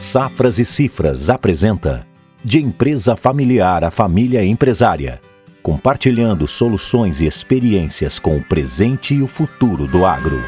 Safras 0.00 0.58
e 0.58 0.64
Cifras 0.64 1.28
apresenta 1.28 2.06
De 2.42 2.58
empresa 2.58 3.14
familiar 3.14 3.84
a 3.84 3.90
família 3.90 4.42
empresária, 4.42 5.20
compartilhando 5.62 6.48
soluções 6.48 7.20
e 7.20 7.26
experiências 7.26 8.18
com 8.18 8.38
o 8.38 8.42
presente 8.42 9.14
e 9.14 9.20
o 9.20 9.26
futuro 9.26 9.86
do 9.86 10.06
agro. 10.06 10.40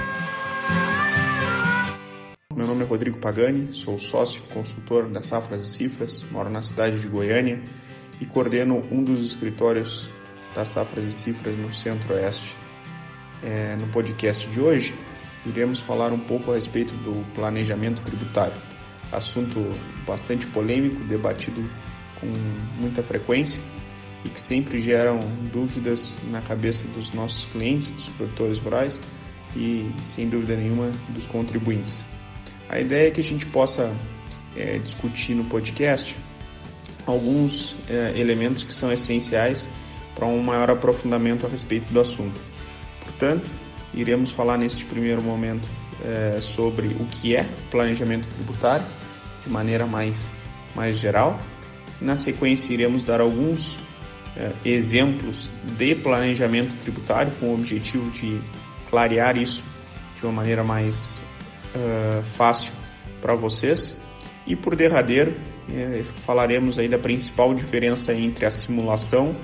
Meu 2.57 2.67
nome 2.67 2.83
é 2.83 2.87
Rodrigo 2.87 3.19
Pagani, 3.19 3.75
sou 3.75 3.99
sócio 3.99 4.41
consultor 4.55 5.07
da 5.11 5.23
Safras 5.23 5.65
e 5.65 5.67
Cifras, 5.67 6.25
moro 6.31 6.49
na 6.49 6.63
cidade 6.63 6.99
de 6.99 7.07
Goiânia 7.07 7.61
e 8.23 8.25
coordeno 8.25 8.83
um 8.91 9.05
dos 9.05 9.21
escritórios 9.21 10.09
das 10.55 10.69
Safras 10.69 11.05
e 11.05 11.13
Cifras 11.13 11.55
no 11.59 11.75
Centro-Oeste. 11.75 12.57
É, 13.43 13.77
no 13.79 13.87
podcast 13.89 14.49
de 14.49 14.59
hoje, 14.59 14.95
iremos 15.45 15.79
falar 15.81 16.11
um 16.11 16.21
pouco 16.21 16.53
a 16.53 16.55
respeito 16.55 16.95
do 16.95 17.23
planejamento 17.35 18.01
tributário 18.01 18.72
assunto 19.13 19.61
bastante 20.07 20.47
polêmico, 20.47 21.05
debatido 21.05 21.63
com 22.21 22.27
muita 22.81 23.03
frequência 23.03 23.59
e 24.25 24.29
que 24.29 24.41
sempre 24.41 24.81
geram 24.81 25.21
dúvidas 25.53 26.19
na 26.31 26.41
cabeça 26.41 26.87
dos 26.89 27.13
nossos 27.13 27.45
clientes, 27.47 27.93
dos 27.95 28.09
produtores 28.09 28.59
rurais 28.59 29.01
e, 29.57 29.91
sem 30.03 30.29
dúvida 30.29 30.57
nenhuma, 30.57 30.91
dos 31.11 31.27
contribuintes. 31.27 32.03
A 32.69 32.81
ideia 32.81 33.09
é 33.09 33.11
que 33.11 33.21
a 33.21 33.25
gente 33.25 33.45
possa 33.47 33.95
é, 34.57 34.79
discutir 34.79 35.35
no 35.35 35.45
podcast 35.45 36.15
alguns 37.07 37.75
é, 37.89 38.19
elementos 38.19 38.63
que 38.63 38.73
são 38.73 38.93
essenciais 38.93 39.69
para 40.15 40.27
um 40.27 40.43
maior 40.43 40.71
aprofundamento 40.71 41.45
a 41.47 41.49
respeito 41.49 41.93
do 41.93 42.01
assunto. 42.01 42.41
Portanto, 43.05 43.51
iremos 43.93 44.31
falar 44.31 44.57
neste 44.57 44.85
primeiro 44.85 45.23
momento 45.23 45.69
é, 46.05 46.41
sobre 46.41 46.89
o 46.89 47.07
que 47.07 47.37
é 47.37 47.47
planejamento 47.71 48.29
tributário, 48.35 48.85
de 49.45 49.51
maneira 49.51 49.87
mais, 49.87 50.35
mais 50.75 50.99
geral. 50.99 51.39
Na 52.01 52.17
sequência, 52.17 52.73
iremos 52.73 53.05
dar 53.05 53.21
alguns 53.21 53.77
é, 54.37 54.53
exemplos 54.65 55.51
de 55.77 55.95
planejamento 55.95 56.75
tributário 56.83 57.33
com 57.39 57.47
o 57.47 57.55
objetivo 57.55 58.11
de 58.11 58.41
clarear 58.89 59.37
isso 59.37 59.63
de 60.19 60.27
uma 60.27 60.33
maneira 60.33 60.63
mais 60.63 61.21
uh, 61.75 62.23
fácil 62.37 62.73
para 63.21 63.35
vocês. 63.35 63.97
E 64.47 64.57
por 64.57 64.75
derradeiro, 64.75 65.35
é, 65.73 66.03
falaremos 66.27 66.79
aí 66.79 66.89
da 66.89 66.99
principal 66.99 67.55
diferença 67.55 68.13
entre 68.13 68.45
a 68.45 68.51
simulação 68.51 69.35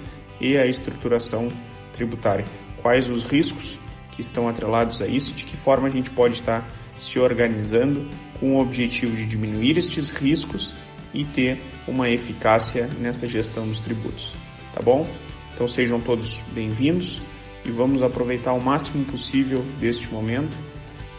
e 0.41 0.56
a 0.56 0.66
estruturação 0.66 1.48
tributária. 1.92 2.44
Quais 2.82 3.08
os 3.08 3.24
riscos 3.24 3.78
que 4.12 4.20
estão 4.20 4.48
atrelados 4.48 5.00
a 5.00 5.06
isso, 5.06 5.32
de 5.32 5.44
que 5.44 5.56
forma 5.56 5.88
a 5.88 5.91
gente 5.91 6.10
pode 6.10 6.34
estar 6.34 6.66
se 7.00 7.18
organizando 7.18 8.08
com 8.38 8.56
o 8.56 8.60
objetivo 8.60 9.16
de 9.16 9.27
diminuir 9.27 9.78
estes 9.78 10.10
riscos 10.10 10.74
e 11.12 11.24
ter 11.24 11.60
uma 11.86 12.08
eficácia 12.08 12.88
nessa 12.98 13.27
gestão 13.27 13.66
dos 13.66 13.80
tributos. 13.80 14.32
Tá 14.74 14.80
bom? 14.82 15.08
Então 15.54 15.66
sejam 15.66 16.00
todos 16.00 16.41
bem-vindos 16.52 17.20
e 17.64 17.70
vamos 17.70 18.02
aproveitar 18.02 18.52
o 18.52 18.62
máximo 18.62 19.04
possível 19.04 19.64
deste 19.80 20.08
momento 20.08 20.56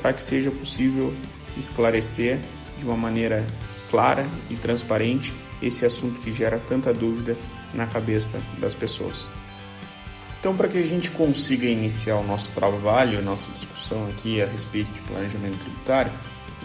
para 0.01 0.13
que 0.13 0.23
seja 0.23 0.49
possível 0.49 1.13
esclarecer 1.57 2.39
de 2.77 2.85
uma 2.85 2.95
maneira 2.95 3.45
clara 3.89 4.25
e 4.49 4.55
transparente 4.55 5.33
esse 5.61 5.85
assunto 5.85 6.21
que 6.21 6.31
gera 6.31 6.57
tanta 6.57 6.93
dúvida 6.93 7.37
na 7.73 7.85
cabeça 7.85 8.39
das 8.59 8.73
pessoas. 8.73 9.29
Então, 10.39 10.55
para 10.55 10.69
que 10.69 10.77
a 10.77 10.83
gente 10.83 11.11
consiga 11.11 11.65
iniciar 11.65 12.15
o 12.15 12.23
nosso 12.23 12.51
trabalho, 12.53 13.21
nossa 13.21 13.51
discussão 13.51 14.07
aqui 14.07 14.41
a 14.41 14.45
respeito 14.45 14.89
de 14.93 15.01
planejamento 15.01 15.57
tributário, 15.57 16.11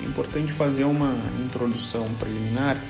é 0.01 0.05
importante 0.07 0.53
fazer 0.53 0.85
uma 0.85 1.17
introdução 1.45 2.07
preliminar 2.15 2.81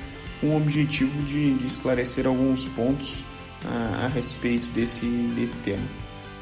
com 0.40 0.48
o 0.48 0.56
objetivo 0.58 1.22
de, 1.22 1.54
de 1.54 1.66
esclarecer 1.66 2.26
alguns 2.26 2.66
pontos 2.66 3.24
a, 3.64 4.04
a, 4.04 4.08
respeito 4.08 4.68
desse, 4.72 5.06
desse 5.34 5.58
tema. 5.60 5.86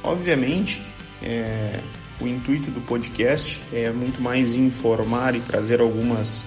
Obviamente, 0.03 0.83
é, 1.23 1.81
o 2.21 2.27
intuito 2.27 2.69
do 2.69 2.81
podcast 2.81 3.63
é 3.73 3.93
muito 3.93 4.21
mais 4.21 4.55
informar 4.55 5.37
e 5.37 5.41
trazer 5.41 5.81
algumas 5.81 6.43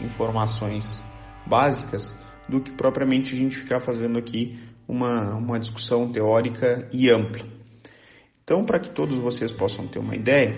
informações 0.00 1.02
básicas 1.44 2.14
do 2.48 2.60
que 2.60 2.70
propriamente 2.70 3.34
a 3.34 3.36
gente 3.36 3.56
ficar 3.56 3.80
fazendo 3.80 4.16
aqui 4.16 4.56
uma, 4.92 5.34
uma 5.34 5.58
discussão 5.58 6.12
teórica 6.12 6.86
e 6.92 7.10
ampla. 7.10 7.42
Então, 8.44 8.62
para 8.62 8.78
que 8.78 8.90
todos 8.90 9.16
vocês 9.16 9.50
possam 9.50 9.86
ter 9.86 9.98
uma 9.98 10.14
ideia, 10.14 10.54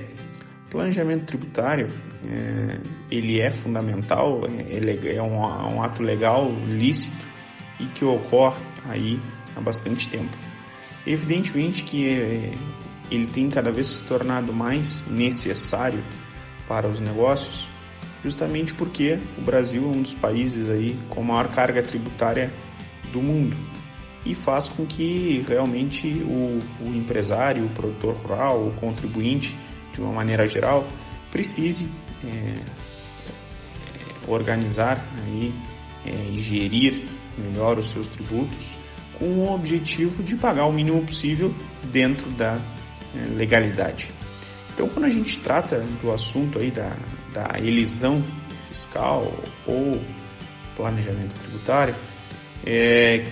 planejamento 0.71 1.27
tributário 1.27 1.87
é, 2.27 2.81
ele 3.09 3.41
é 3.41 3.53
fundamental, 3.53 4.41
é, 4.47 5.15
é 5.15 5.23
um, 5.23 5.37
um 5.37 5.83
ato 5.83 6.03
legal, 6.03 6.51
lícito 6.67 7.25
e 7.79 7.87
que 7.87 8.05
ocorre 8.05 8.61
aí 8.87 9.21
há 9.55 9.61
bastante 9.61 10.11
tempo. 10.11 10.37
Evidentemente 11.07 11.85
que 11.85 12.09
é, 12.09 12.55
ele 13.13 13.27
tem 13.29 13.49
cada 13.49 13.71
vez 13.71 13.87
se 13.87 14.05
tornado 14.05 14.53
mais 14.53 15.07
necessário 15.07 16.03
para 16.67 16.89
os 16.89 16.99
negócios, 16.99 17.69
justamente 18.25 18.75
porque 18.75 19.17
o 19.39 19.43
Brasil 19.43 19.85
é 19.85 19.97
um 19.97 20.03
dos 20.03 20.15
países 20.15 20.69
aí 20.69 20.99
com 21.09 21.23
maior 21.23 21.55
carga 21.55 21.83
tributária 21.85 22.53
do 23.13 23.23
mundo 23.23 23.74
e 24.25 24.35
faz 24.35 24.69
com 24.69 24.87
que 24.87 25.45
realmente 25.47 26.09
o, 26.09 26.61
o 26.81 26.95
empresário, 26.95 27.65
o 27.67 27.71
produtor 27.71 28.15
rural, 28.17 28.67
o 28.67 28.73
contribuinte, 28.77 29.55
de 29.93 30.01
uma 30.01 30.13
maneira 30.13 30.49
geral, 30.49 30.87
precise 31.31 31.89
é, 32.25 32.29
é, 32.29 32.55
organizar 34.27 35.05
aí, 35.25 35.53
é, 36.07 36.11
e 36.33 36.41
gerir 36.41 37.05
melhor 37.37 37.79
os 37.79 37.91
seus 37.91 38.07
tributos 38.09 38.75
com 39.19 39.27
o 39.27 39.55
objetivo 39.55 40.23
de 40.23 40.35
pagar 40.37 40.67
o 40.67 40.73
mínimo 40.73 41.05
possível 41.05 41.55
dentro 41.93 42.31
da 42.31 42.59
é, 43.15 43.35
legalidade. 43.35 44.11
Então, 44.73 44.89
quando 44.89 45.05
a 45.05 45.11
gente 45.11 45.39
trata 45.39 45.81
do 46.03 46.11
assunto 46.11 46.59
aí 46.59 46.71
da, 46.71 46.97
da 47.33 47.59
elisão 47.59 48.25
fiscal 48.71 49.33
ou 49.67 50.01
planejamento 50.77 51.33
tributário, 51.41 51.95
é, 52.67 53.25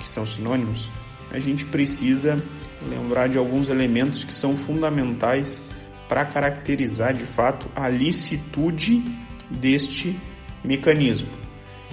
que 0.00 0.06
são 0.06 0.26
sinônimos, 0.26 0.90
a 1.30 1.38
gente 1.38 1.64
precisa 1.66 2.42
lembrar 2.88 3.28
de 3.28 3.38
alguns 3.38 3.68
elementos 3.68 4.24
que 4.24 4.32
são 4.32 4.56
fundamentais 4.56 5.60
para 6.08 6.24
caracterizar 6.24 7.14
de 7.14 7.24
fato 7.24 7.70
a 7.76 7.88
licitude 7.88 9.04
deste 9.48 10.18
mecanismo. 10.64 11.28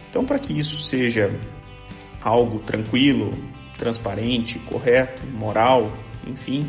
Então, 0.09 0.25
para 0.25 0.39
que 0.39 0.57
isso 0.57 0.79
seja 0.79 1.37
algo 2.21 2.59
tranquilo, 2.59 3.31
transparente, 3.77 4.57
correto, 4.59 5.25
moral, 5.27 5.91
enfim, 6.25 6.61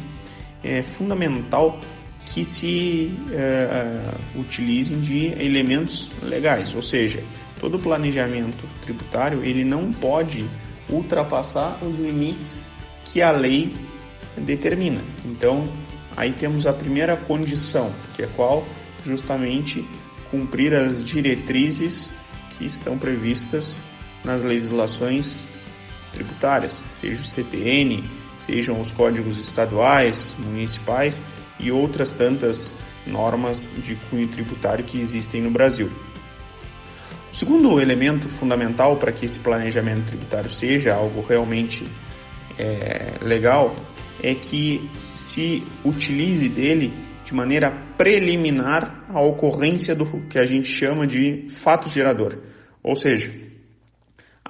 é 0.63 0.83
fundamental 0.83 1.81
que 2.27 2.45
se 2.45 3.15
uh, 3.31 4.41
utilizem 4.41 5.01
de 5.01 5.29
elementos 5.43 6.11
legais, 6.23 6.75
ou 6.75 6.83
seja, 6.83 7.23
todo 7.59 7.79
planejamento 7.79 8.69
tributário 8.83 9.43
ele 9.43 9.65
não 9.65 9.91
pode 9.93 10.45
ultrapassar 10.89 11.79
os 11.83 11.97
limites 11.97 12.69
que 13.05 13.23
a 13.23 13.31
lei 13.31 13.75
determina. 14.37 15.03
Então, 15.25 15.69
aí 16.17 16.33
temos 16.33 16.67
a 16.67 16.73
primeira 16.73 17.17
condição, 17.17 17.93
que 18.15 18.23
é 18.23 18.29
qual? 18.37 18.67
Justamente 19.05 19.87
cumprir 20.31 20.75
as 20.75 21.03
diretrizes 21.03 22.11
que 22.57 22.67
estão 22.67 22.99
previstas 22.99 23.81
nas 24.25 24.43
legislações 24.43 25.47
tributárias, 26.13 26.83
seja 26.93 27.23
o 27.23 27.27
CTN, 27.27 28.03
sejam 28.39 28.81
os 28.81 28.93
códigos 28.93 29.39
estaduais, 29.39 30.35
municipais 30.39 31.25
e 31.61 31.71
outras 31.71 32.11
tantas 32.11 32.73
normas 33.07 33.75
de 33.83 33.95
cunho 34.11 34.29
tributário 34.29 34.85
que 34.85 35.01
existem 35.01 35.43
no 35.43 35.51
Brasil. 35.51 35.91
Segundo 37.39 37.81
elemento 37.81 38.29
fundamental 38.29 38.97
para 38.97 39.13
que 39.13 39.25
esse 39.25 39.39
planejamento 39.39 40.07
tributário 40.07 40.51
seja 40.51 40.93
algo 40.93 41.21
realmente 41.21 41.85
é, 42.59 43.25
legal 43.25 43.77
é 44.21 44.35
que 44.35 44.91
se 45.15 45.63
utilize 45.85 46.49
dele 46.49 46.93
de 47.25 47.33
maneira 47.33 47.71
preliminar 47.97 49.05
à 49.09 49.21
ocorrência 49.21 49.95
do 49.95 50.05
que 50.27 50.37
a 50.37 50.45
gente 50.45 50.67
chama 50.67 51.07
de 51.07 51.47
fato 51.51 51.89
gerador. 51.89 52.43
Ou 52.83 52.97
seja, 52.97 53.33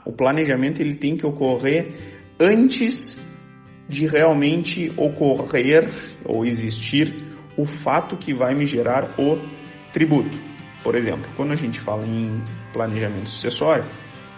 o 0.06 0.12
planejamento 0.12 0.80
ele 0.80 0.94
tem 0.94 1.14
que 1.14 1.26
ocorrer 1.26 1.92
antes 2.40 3.22
de 3.86 4.06
realmente 4.06 4.90
ocorrer 4.96 5.90
ou 6.24 6.42
existir 6.46 7.12
o 7.54 7.66
fato 7.66 8.16
que 8.16 8.32
vai 8.32 8.54
me 8.54 8.64
gerar 8.64 9.14
o 9.20 9.38
tributo. 9.92 10.47
Por 10.88 10.96
exemplo, 10.96 11.30
quando 11.36 11.52
a 11.52 11.54
gente 11.54 11.78
fala 11.78 12.02
em 12.06 12.42
planejamento 12.72 13.28
sucessório, 13.28 13.84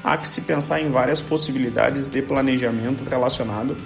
há 0.03 0.17
que 0.17 0.27
se 0.27 0.41
pensar 0.41 0.81
em 0.81 0.91
várias 0.91 1.21
possibilidades 1.21 2.09
de 2.09 2.21
planejamento 2.23 3.09
relacionado 3.09 3.77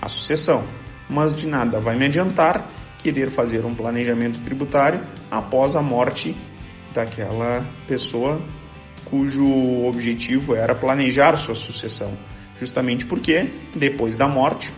à 0.00 0.08
sucessão, 0.08 0.64
mas 1.10 1.36
de 1.36 1.46
nada 1.46 1.78
vai 1.78 1.94
me 1.94 2.06
adiantar 2.06 2.70
querer 2.98 3.30
fazer 3.30 3.66
um 3.66 3.74
planejamento 3.74 4.40
tributário 4.40 5.02
após 5.30 5.76
a 5.76 5.82
morte 5.82 6.34
daquela 6.94 7.66
pessoa 7.86 8.40
cujo 9.04 9.84
objetivo 9.84 10.54
era 10.56 10.74
planejar 10.74 11.36
sua 11.36 11.54
sucessão, 11.54 12.16
justamente 12.58 13.04
porque 13.04 13.52
depois 13.74 14.16
da 14.16 14.26
morte, 14.26 14.72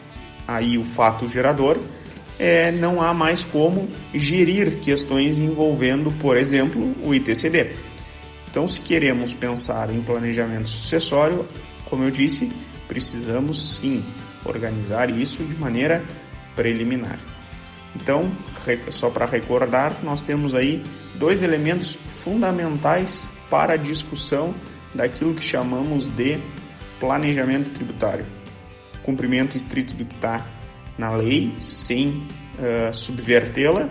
aí 0.45 0.77
o 0.77 0.83
fato 0.83 1.29
gerador, 1.29 1.79
é, 2.39 2.71
não 2.71 3.01
há 3.03 3.13
mais 3.13 3.43
como 3.43 3.89
gerir 4.15 4.79
questões 4.81 5.39
envolvendo, 5.39 6.13
por 6.21 6.37
exemplo, 6.37 6.95
o 7.03 7.15
ITCD. 7.15 7.75
Então, 8.51 8.67
se 8.67 8.81
queremos 8.81 9.33
pensar 9.33 9.93
em 9.93 10.01
planejamento 10.01 10.69
sucessório, 10.69 11.47
como 11.85 12.05
eu 12.05 12.11
disse, 12.11 12.51
precisamos 12.87 13.79
sim 13.79 14.03
organizar 14.45 15.11
isso 15.11 15.45
de 15.45 15.57
maneira 15.57 16.05
preliminar. 16.55 17.19
Então, 17.95 18.31
só 18.91 19.11
para 19.11 19.27
recordar, 19.27 19.99
nós 20.03 20.23
temos 20.23 20.55
aí 20.55 20.83
dois 21.17 21.43
elementos 21.43 21.99
fundamentais 22.23 23.29
para 23.51 23.75
a 23.75 23.77
discussão 23.77 24.55
daquilo 24.95 25.35
que 25.35 25.43
chamamos 25.43 26.09
de 26.09 26.39
planejamento 27.01 27.71
tributário. 27.71 28.27
Cumprimento 29.03 29.57
estrito 29.57 29.95
do 29.95 30.05
que 30.05 30.15
está 30.15 30.45
na 30.99 31.15
lei, 31.15 31.55
sem 31.59 32.27
uh, 32.59 32.93
subvertê-la, 32.93 33.89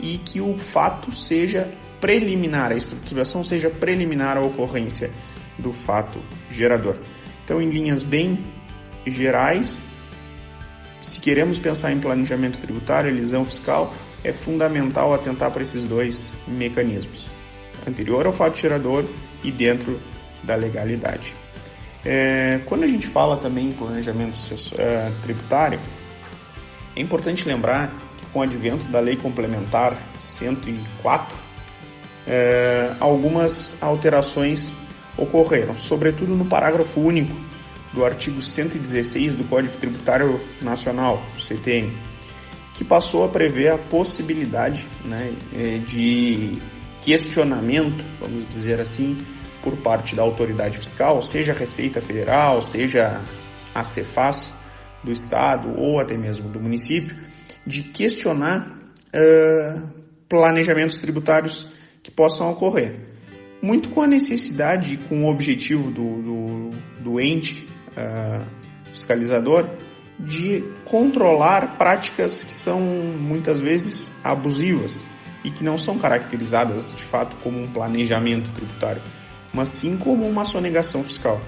e 0.00 0.18
que 0.18 0.40
o 0.40 0.56
fato 0.56 1.12
seja 1.12 1.68
preliminar, 2.00 2.72
a 2.72 2.76
estruturação 2.76 3.42
seja 3.42 3.68
preliminar 3.68 4.36
à 4.36 4.40
ocorrência 4.40 5.10
do 5.58 5.72
fato 5.72 6.20
gerador. 6.50 6.98
Então, 7.44 7.60
em 7.60 7.70
linhas 7.70 8.02
bem 8.02 8.44
gerais, 9.06 9.86
se 11.02 11.20
queremos 11.20 11.58
pensar 11.58 11.92
em 11.92 12.00
planejamento 12.00 12.60
tributário, 12.60 13.10
elisão 13.10 13.44
fiscal, 13.44 13.94
é 14.24 14.32
fundamental 14.32 15.14
atentar 15.14 15.50
para 15.52 15.62
esses 15.62 15.84
dois 15.88 16.34
mecanismos, 16.46 17.24
anterior 17.86 18.26
ao 18.26 18.32
fato 18.32 18.58
gerador 18.58 19.04
e 19.42 19.50
dentro 19.50 20.00
da 20.42 20.56
legalidade. 20.56 21.34
É, 22.04 22.60
quando 22.66 22.84
a 22.84 22.86
gente 22.86 23.06
fala 23.06 23.36
também 23.36 23.68
em 23.68 23.72
planejamento 23.72 24.36
uh, 24.36 25.22
tributário, 25.22 25.80
é 26.96 27.00
importante 27.00 27.46
lembrar 27.46 27.94
que 28.16 28.26
com 28.26 28.38
o 28.38 28.42
advento 28.42 28.84
da 28.86 28.98
Lei 28.98 29.16
Complementar 29.16 29.96
104, 30.18 31.36
é, 32.26 32.94
algumas 32.98 33.76
alterações 33.80 34.74
ocorreram, 35.16 35.76
sobretudo 35.76 36.34
no 36.34 36.46
parágrafo 36.46 37.00
único 37.00 37.36
do 37.92 38.04
artigo 38.04 38.42
116 38.42 39.34
do 39.34 39.44
Código 39.44 39.76
Tributário 39.76 40.40
Nacional, 40.60 41.22
CTN, 41.38 41.92
que 42.74 42.84
passou 42.84 43.24
a 43.24 43.28
prever 43.28 43.68
a 43.68 43.78
possibilidade 43.78 44.88
né, 45.04 45.34
é, 45.54 45.78
de 45.78 46.58
questionamento, 47.02 48.04
vamos 48.20 48.48
dizer 48.48 48.80
assim, 48.80 49.16
por 49.62 49.76
parte 49.78 50.16
da 50.16 50.22
autoridade 50.22 50.78
fiscal, 50.78 51.22
seja 51.22 51.52
a 51.52 51.54
Receita 51.54 52.00
Federal, 52.00 52.62
seja 52.62 53.20
a 53.74 53.84
Cefaz 53.84 54.52
do 55.02 55.12
Estado 55.12 55.72
ou 55.76 56.00
até 56.00 56.16
mesmo 56.16 56.48
do 56.48 56.60
município, 56.60 57.16
de 57.66 57.82
questionar 57.82 58.68
uh, 58.68 59.88
planejamentos 60.28 60.98
tributários 60.98 61.68
que 62.02 62.10
possam 62.10 62.50
ocorrer. 62.50 63.00
Muito 63.62 63.88
com 63.88 64.02
a 64.02 64.06
necessidade 64.06 64.94
e 64.94 64.96
com 64.96 65.24
o 65.24 65.30
objetivo 65.30 65.90
do, 65.90 66.22
do, 66.22 66.70
do 67.00 67.20
ente 67.20 67.66
uh, 67.92 68.44
fiscalizador 68.84 69.68
de 70.18 70.64
controlar 70.84 71.76
práticas 71.76 72.42
que 72.42 72.54
são 72.54 72.80
muitas 72.80 73.60
vezes 73.60 74.12
abusivas 74.24 75.02
e 75.44 75.50
que 75.50 75.62
não 75.62 75.78
são 75.78 75.98
caracterizadas 75.98 76.94
de 76.96 77.02
fato 77.04 77.36
como 77.42 77.62
um 77.62 77.68
planejamento 77.68 78.50
tributário, 78.52 79.02
mas 79.52 79.68
sim 79.68 79.96
como 79.96 80.26
uma 80.26 80.44
sonegação 80.44 81.04
fiscal. 81.04 81.40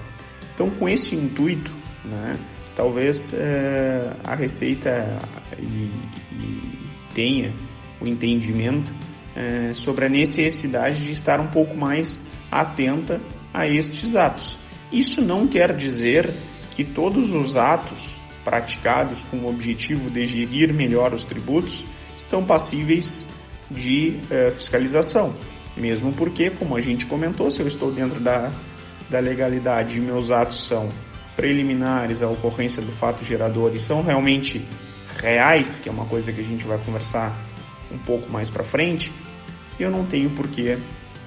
Então, 0.53 0.69
com 0.69 0.87
esse 0.87 1.15
intuito, 1.15 1.71
né, 2.05 2.37
talvez 2.79 3.33
uh, 3.33 4.15
a 4.23 4.35
Receita 4.35 5.19
e, 5.59 5.91
e 6.31 6.79
tenha 7.13 7.53
o 7.99 8.07
entendimento 8.07 8.89
uh, 8.89 9.75
sobre 9.75 10.05
a 10.05 10.09
necessidade 10.09 11.03
de 11.03 11.11
estar 11.11 11.41
um 11.41 11.47
pouco 11.47 11.75
mais 11.75 12.21
atenta 12.49 13.19
a 13.53 13.67
estes 13.67 14.15
atos. 14.15 14.57
Isso 14.93 15.21
não 15.21 15.45
quer 15.45 15.75
dizer 15.75 16.33
que 16.71 16.85
todos 16.85 17.33
os 17.33 17.57
atos 17.57 17.99
praticados 18.45 19.21
com 19.29 19.39
o 19.39 19.49
objetivo 19.49 20.09
de 20.09 20.25
gerir 20.25 20.73
melhor 20.73 21.13
os 21.13 21.25
tributos 21.25 21.83
estão 22.15 22.45
passíveis 22.45 23.27
de 23.69 24.21
uh, 24.31 24.53
fiscalização. 24.53 25.35
Mesmo 25.75 26.13
porque, 26.13 26.49
como 26.49 26.77
a 26.77 26.81
gente 26.81 27.05
comentou, 27.05 27.51
se 27.51 27.59
eu 27.59 27.67
estou 27.67 27.91
dentro 27.91 28.21
da, 28.21 28.53
da 29.09 29.19
legalidade 29.19 29.97
e 29.97 29.99
meus 29.99 30.31
atos 30.31 30.65
são 30.65 30.87
preliminares 31.39 32.21
à 32.21 32.27
ocorrência 32.27 32.81
do 32.81 32.91
fato 32.91 33.23
gerador 33.23 33.71
e 33.73 33.79
são 33.79 34.01
realmente 34.01 34.61
reais, 35.21 35.79
que 35.79 35.87
é 35.87 35.91
uma 35.91 36.03
coisa 36.03 36.33
que 36.33 36.41
a 36.41 36.43
gente 36.43 36.65
vai 36.65 36.77
conversar 36.79 37.33
um 37.89 37.97
pouco 37.97 38.29
mais 38.29 38.49
para 38.49 38.61
frente, 38.61 39.09
eu 39.79 39.89
não 39.89 40.05
tenho 40.05 40.31
por 40.31 40.49
que 40.49 40.77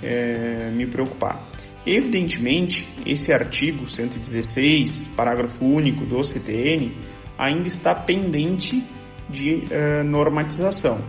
é, 0.02 0.70
me 0.70 0.86
preocupar. 0.86 1.40
Evidentemente, 1.86 2.86
esse 3.06 3.32
artigo 3.32 3.88
116, 3.88 5.08
parágrafo 5.16 5.64
único 5.64 6.04
do 6.04 6.22
CTN, 6.22 6.94
ainda 7.38 7.66
está 7.66 7.94
pendente 7.94 8.84
de 9.30 9.54
uh, 9.54 10.04
normatização, 10.04 11.00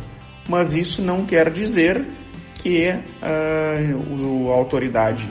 mas 0.48 0.74
isso 0.74 1.02
não 1.02 1.26
quer 1.26 1.52
dizer 1.52 2.08
que 2.56 2.88
uh, 2.88 4.50
a 4.50 4.54
autoridade 4.54 5.28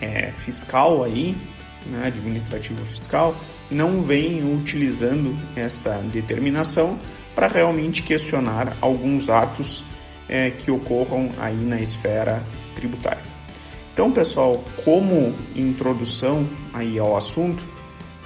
é, 0.00 0.30
fiscal 0.44 1.02
aí, 1.02 1.36
né, 1.88 2.06
administrativa 2.06 2.80
fiscal, 2.86 3.34
não 3.70 4.02
vem 4.02 4.42
utilizando 4.54 5.36
esta 5.56 5.98
determinação 5.98 6.98
para 7.34 7.48
realmente 7.48 8.02
questionar 8.02 8.76
alguns 8.80 9.28
atos 9.28 9.84
é, 10.28 10.50
que 10.50 10.70
ocorram 10.70 11.30
aí 11.38 11.56
na 11.56 11.80
esfera 11.80 12.42
tributária. 12.74 13.22
Então, 13.92 14.12
pessoal, 14.12 14.62
como 14.84 15.34
introdução 15.56 16.48
aí 16.72 16.98
ao 16.98 17.16
assunto, 17.16 17.62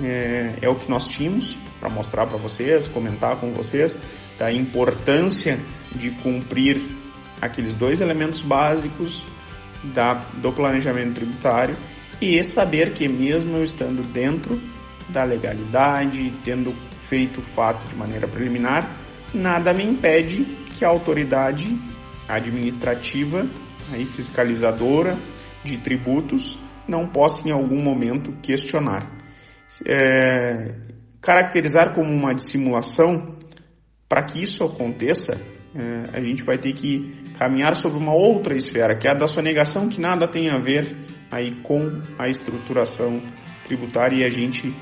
é, 0.02 0.54
é 0.60 0.68
o 0.68 0.74
que 0.74 0.90
nós 0.90 1.06
tínhamos 1.06 1.56
para 1.80 1.88
mostrar 1.88 2.26
para 2.26 2.36
vocês, 2.36 2.88
comentar 2.88 3.36
com 3.36 3.52
vocês 3.52 3.98
da 4.38 4.52
importância 4.52 5.58
de 5.94 6.10
cumprir 6.10 6.80
aqueles 7.40 7.74
dois 7.74 8.00
elementos 8.00 8.40
básicos 8.40 9.24
da, 9.94 10.14
do 10.14 10.52
planejamento 10.52 11.14
tributário 11.14 11.76
e 12.24 12.44
saber 12.44 12.92
que 12.92 13.08
mesmo 13.08 13.56
eu 13.56 13.64
estando 13.64 14.02
dentro 14.02 14.60
da 15.08 15.24
legalidade, 15.24 16.32
tendo 16.44 16.74
feito 17.08 17.40
o 17.40 17.42
fato 17.42 17.86
de 17.88 17.94
maneira 17.94 18.26
preliminar, 18.26 18.88
nada 19.34 19.72
me 19.72 19.84
impede 19.84 20.44
que 20.76 20.84
a 20.84 20.88
autoridade 20.88 21.76
administrativa 22.28 23.46
e 23.96 24.04
fiscalizadora 24.04 25.16
de 25.64 25.78
tributos 25.78 26.58
não 26.88 27.08
possa 27.08 27.48
em 27.48 27.52
algum 27.52 27.80
momento 27.82 28.32
questionar. 28.42 29.10
É, 29.86 30.74
caracterizar 31.20 31.94
como 31.94 32.10
uma 32.10 32.34
dissimulação, 32.34 33.36
para 34.08 34.24
que 34.24 34.42
isso 34.42 34.64
aconteça, 34.64 35.40
é, 35.74 36.18
a 36.18 36.22
gente 36.22 36.42
vai 36.42 36.58
ter 36.58 36.74
que 36.74 37.22
caminhar 37.38 37.74
sobre 37.74 37.98
uma 37.98 38.12
outra 38.12 38.56
esfera, 38.56 38.96
que 38.98 39.08
é 39.08 39.12
a 39.12 39.14
da 39.14 39.26
sonegação, 39.26 39.88
que 39.88 40.00
nada 40.00 40.28
tem 40.28 40.50
a 40.50 40.58
ver 40.58 40.94
aí 41.32 41.52
com 41.62 42.00
a 42.18 42.28
estruturação 42.28 43.20
tributária 43.64 44.18
e 44.18 44.24
a 44.24 44.30
gente 44.30 44.72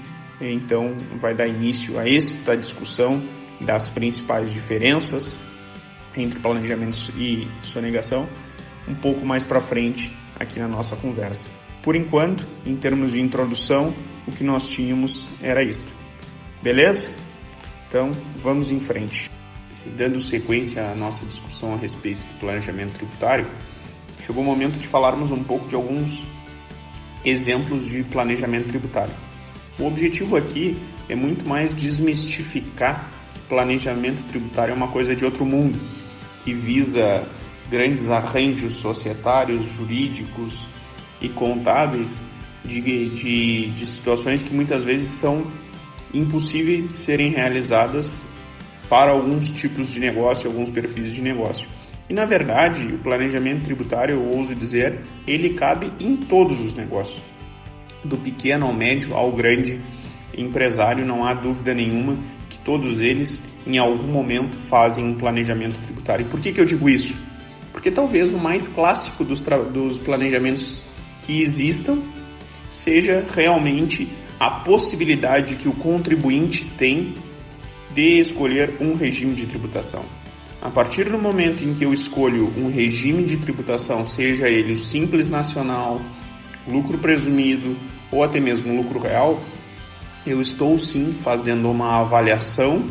então 0.40 0.96
vai 1.20 1.34
dar 1.34 1.46
início 1.46 1.98
a 1.98 2.08
esta 2.08 2.56
discussão 2.56 3.22
das 3.60 3.88
principais 3.88 4.50
diferenças 4.50 5.38
entre 6.16 6.40
planejamento 6.40 6.98
e 7.16 7.46
sonegação 7.62 8.28
um 8.88 8.94
pouco 8.94 9.24
mais 9.24 9.44
para 9.44 9.60
frente 9.60 10.12
aqui 10.38 10.58
na 10.58 10.66
nossa 10.66 10.96
conversa. 10.96 11.46
Por 11.82 11.94
enquanto, 11.94 12.46
em 12.66 12.76
termos 12.76 13.12
de 13.12 13.20
introdução, 13.20 13.94
o 14.26 14.32
que 14.32 14.42
nós 14.42 14.64
tínhamos 14.64 15.26
era 15.40 15.62
isto. 15.62 15.94
Beleza? 16.62 17.10
Então, 17.88 18.10
vamos 18.36 18.70
em 18.70 18.80
frente. 18.80 19.30
Dando 19.96 20.20
sequência 20.20 20.90
à 20.90 20.94
nossa 20.94 21.24
discussão 21.24 21.72
a 21.72 21.76
respeito 21.76 22.18
do 22.18 22.40
planejamento 22.40 22.94
tributário, 22.94 23.46
chegou 24.26 24.42
o 24.42 24.46
momento 24.46 24.78
de 24.78 24.88
falarmos 24.88 25.30
um 25.30 25.42
pouco 25.42 25.68
de 25.68 25.74
alguns 25.74 26.22
exemplos 27.24 27.88
de 27.88 28.02
planejamento 28.04 28.68
tributário. 28.68 29.14
O 29.78 29.86
objetivo 29.86 30.36
aqui 30.36 30.76
é 31.08 31.14
muito 31.14 31.48
mais 31.48 31.74
desmistificar 31.74 33.10
que 33.34 33.40
planejamento 33.48 34.22
tributário 34.28 34.72
é 34.72 34.74
uma 34.74 34.88
coisa 34.88 35.14
de 35.14 35.24
outro 35.24 35.44
mundo, 35.44 35.78
que 36.44 36.54
visa 36.54 37.26
grandes 37.70 38.08
arranjos 38.08 38.74
societários, 38.74 39.64
jurídicos 39.72 40.58
e 41.20 41.28
contábeis 41.28 42.20
de, 42.64 42.80
de, 42.80 43.70
de 43.70 43.86
situações 43.86 44.42
que 44.42 44.52
muitas 44.52 44.82
vezes 44.82 45.12
são 45.12 45.46
impossíveis 46.12 46.86
de 46.86 46.94
serem 46.94 47.30
realizadas 47.30 48.22
para 48.88 49.12
alguns 49.12 49.48
tipos 49.50 49.92
de 49.92 50.00
negócio, 50.00 50.50
alguns 50.50 50.68
perfis 50.68 51.14
de 51.14 51.22
negócio. 51.22 51.68
E 52.10 52.12
na 52.12 52.24
verdade, 52.24 52.92
o 52.92 52.98
planejamento 52.98 53.66
tributário, 53.66 54.16
eu 54.16 54.36
ouso 54.36 54.52
dizer, 54.52 54.98
ele 55.28 55.54
cabe 55.54 55.92
em 56.00 56.16
todos 56.16 56.60
os 56.60 56.74
negócios, 56.74 57.22
do 58.02 58.18
pequeno 58.18 58.66
ao 58.66 58.74
médio 58.74 59.14
ao 59.14 59.30
grande 59.30 59.80
empresário, 60.36 61.06
não 61.06 61.22
há 61.22 61.34
dúvida 61.34 61.72
nenhuma 61.72 62.16
que 62.48 62.58
todos 62.58 63.00
eles 63.00 63.46
em 63.64 63.78
algum 63.78 64.08
momento 64.10 64.58
fazem 64.66 65.04
um 65.04 65.14
planejamento 65.14 65.78
tributário. 65.84 66.26
E 66.26 66.28
por 66.28 66.40
que, 66.40 66.52
que 66.52 66.60
eu 66.60 66.64
digo 66.64 66.88
isso? 66.88 67.14
Porque 67.70 67.92
talvez 67.92 68.32
o 68.32 68.38
mais 68.38 68.66
clássico 68.66 69.22
dos, 69.22 69.40
dos 69.72 69.96
planejamentos 69.98 70.82
que 71.22 71.42
existam 71.42 72.02
seja 72.72 73.24
realmente 73.32 74.08
a 74.40 74.50
possibilidade 74.50 75.54
que 75.54 75.68
o 75.68 75.74
contribuinte 75.74 76.64
tem 76.76 77.14
de 77.94 78.18
escolher 78.18 78.78
um 78.80 78.96
regime 78.96 79.32
de 79.32 79.46
tributação. 79.46 80.04
A 80.62 80.68
partir 80.68 81.04
do 81.08 81.18
momento 81.18 81.64
em 81.64 81.72
que 81.72 81.84
eu 81.84 81.94
escolho 81.94 82.52
um 82.54 82.70
regime 82.70 83.24
de 83.24 83.38
tributação, 83.38 84.06
seja 84.06 84.46
ele 84.46 84.76
simples 84.76 85.30
nacional, 85.30 86.02
lucro 86.68 86.98
presumido 86.98 87.74
ou 88.12 88.22
até 88.22 88.38
mesmo 88.38 88.76
lucro 88.76 89.00
real, 89.00 89.40
eu 90.26 90.38
estou 90.38 90.78
sim 90.78 91.16
fazendo 91.22 91.70
uma 91.70 92.00
avaliação 92.00 92.84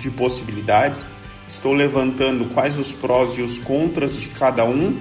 de 0.00 0.10
possibilidades, 0.10 1.14
estou 1.48 1.72
levantando 1.72 2.52
quais 2.52 2.76
os 2.76 2.90
prós 2.90 3.38
e 3.38 3.42
os 3.42 3.56
contras 3.58 4.20
de 4.20 4.26
cada 4.28 4.64
um 4.64 5.00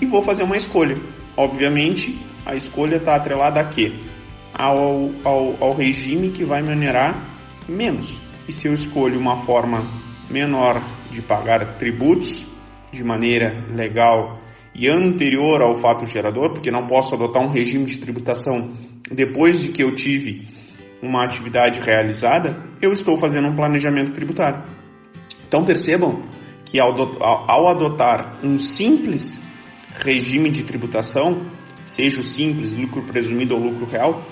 e 0.00 0.06
vou 0.06 0.22
fazer 0.22 0.44
uma 0.44 0.56
escolha. 0.56 0.96
Obviamente, 1.36 2.18
a 2.46 2.56
escolha 2.56 2.96
está 2.96 3.14
atrelada 3.14 3.60
a 3.60 3.64
quê? 3.64 3.92
Ao, 4.54 5.10
ao, 5.22 5.56
ao 5.60 5.74
regime 5.74 6.30
que 6.30 6.44
vai 6.44 6.62
me 6.62 6.70
onerar 6.70 7.14
menos. 7.68 8.16
E 8.48 8.52
se 8.52 8.66
eu 8.66 8.72
escolho 8.72 9.20
uma 9.20 9.40
forma 9.44 9.84
menor 10.30 10.82
de 11.12 11.22
pagar 11.22 11.76
tributos 11.78 12.46
de 12.90 13.04
maneira 13.04 13.66
legal 13.74 14.40
e 14.74 14.88
anterior 14.88 15.62
ao 15.62 15.76
fato 15.76 16.06
gerador, 16.06 16.52
porque 16.52 16.70
não 16.70 16.86
posso 16.86 17.14
adotar 17.14 17.42
um 17.42 17.52
regime 17.52 17.84
de 17.84 17.98
tributação 17.98 18.72
depois 19.10 19.60
de 19.60 19.68
que 19.68 19.82
eu 19.82 19.94
tive 19.94 20.48
uma 21.02 21.24
atividade 21.24 21.80
realizada, 21.80 22.56
eu 22.80 22.92
estou 22.92 23.16
fazendo 23.16 23.48
um 23.48 23.56
planejamento 23.56 24.12
tributário. 24.12 24.62
Então 25.46 25.64
percebam 25.64 26.22
que 26.64 26.78
ao 26.80 27.68
adotar 27.68 28.38
um 28.42 28.56
simples 28.56 29.42
regime 30.02 30.50
de 30.50 30.62
tributação, 30.62 31.46
seja 31.86 32.20
o 32.20 32.22
simples, 32.22 32.72
lucro 32.72 33.02
presumido 33.02 33.54
ou 33.54 33.60
lucro 33.60 33.86
real, 33.86 34.24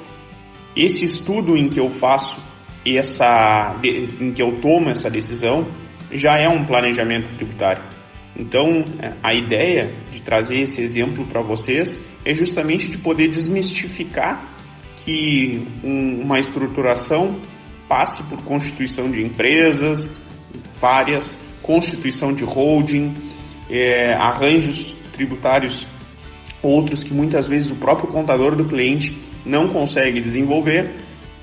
esse 0.75 1.05
estudo 1.05 1.57
em 1.57 1.69
que 1.69 1.79
eu 1.79 1.91
faço 1.91 2.41
essa, 2.87 3.79
em 3.85 4.33
que 4.33 4.41
eu 4.41 4.61
tomo 4.61 4.89
essa 4.89 5.11
decisão, 5.11 5.67
já 6.13 6.37
é 6.37 6.49
um 6.49 6.65
planejamento 6.65 7.33
tributário. 7.35 7.83
Então, 8.37 8.85
a 9.23 9.35
ideia 9.35 9.91
de 10.11 10.21
trazer 10.21 10.61
esse 10.61 10.81
exemplo 10.81 11.27
para 11.27 11.43
vocês 11.43 11.99
é 12.25 12.33
justamente 12.33 12.89
de 12.89 12.99
poder 12.99 13.29
desmistificar 13.29 14.49
que 14.97 15.67
um, 15.83 16.23
uma 16.23 16.39
estruturação 16.39 17.41
passe 17.89 18.23
por 18.25 18.43
constituição 18.45 19.11
de 19.11 19.23
empresas, 19.23 20.25
várias, 20.79 21.39
constituição 21.63 22.33
de 22.33 22.45
holding, 22.45 23.15
é, 23.69 24.15
arranjos 24.15 24.97
tributários, 25.13 25.87
outros 26.63 27.03
que 27.03 27.13
muitas 27.13 27.47
vezes 27.47 27.71
o 27.71 27.77
próprio 27.77 28.09
contador 28.09 28.55
do 28.55 28.65
cliente 28.65 29.17
não 29.45 29.69
consegue 29.69 30.21
desenvolver. 30.21 30.95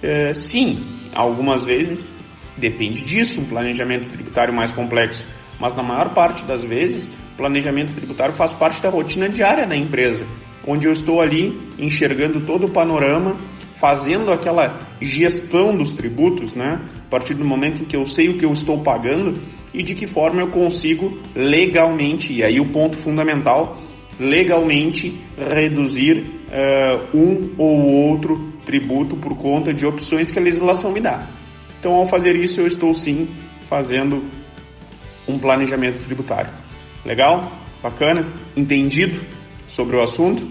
É, 0.01 0.33
sim, 0.33 0.83
algumas 1.13 1.63
vezes 1.63 2.13
depende 2.58 3.04
disso, 3.04 3.40
um 3.40 3.46
planejamento 3.46 4.08
tributário 4.08 4.54
mais 4.54 4.72
complexo, 4.72 5.26
mas 5.60 5.76
na 5.76 5.84
maior 5.84 6.14
parte 6.14 6.44
das 6.44 6.64
vezes, 6.64 7.12
planejamento 7.36 7.94
tributário 7.94 8.34
faz 8.36 8.54
parte 8.54 8.82
da 8.82 8.90
rotina 8.90 9.30
diária 9.30 9.66
da 9.66 9.76
empresa 9.76 10.26
onde 10.68 10.86
eu 10.86 10.92
estou 10.92 11.22
ali 11.22 11.58
enxergando 11.80 12.42
todo 12.42 12.66
o 12.66 12.70
panorama, 12.70 13.38
fazendo 13.78 14.32
aquela 14.32 14.78
gestão 15.02 15.76
dos 15.76 15.94
tributos, 15.94 16.54
né? 16.54 16.82
A 17.06 17.10
partir 17.10 17.36
do 17.36 17.48
momento 17.48 17.82
em 17.82 17.86
que 17.86 17.96
eu 17.96 18.06
sei 18.06 18.28
o 18.28 18.38
que 18.38 18.46
eu 18.46 18.52
estou 18.52 18.84
pagando 18.84 19.40
e 19.74 19.82
de 19.82 19.96
que 19.96 20.06
forma 20.06 20.42
eu 20.42 20.50
consigo 20.50 21.18
legalmente, 21.34 22.34
e 22.34 22.44
aí 22.44 22.60
o 22.60 22.66
ponto 22.66 22.98
fundamental, 22.98 23.78
legalmente 24.20 25.18
reduzir 25.38 26.24
uh, 26.50 27.18
um 27.18 27.54
ou 27.58 28.10
outro 28.10 28.52
tributo 28.66 29.16
por 29.16 29.38
conta 29.38 29.74
de 29.74 29.86
opções 29.86 30.32
que 30.32 30.40
a 30.40 30.42
legislação 30.42 30.92
me 30.92 31.00
dá. 31.00 31.28
Então, 31.88 31.96
ao 31.96 32.06
fazer 32.06 32.36
isso, 32.36 32.60
eu 32.60 32.67
estou 32.67 32.94
sim 32.94 33.29
fazendo 33.70 34.29
um 35.25 35.39
planejamento 35.39 36.03
tributário. 36.03 36.53
Legal? 37.06 37.50
Bacana? 37.82 38.27
Entendido? 38.58 39.25
sobre 39.67 39.96
o 39.96 40.01
assunto. 40.01 40.46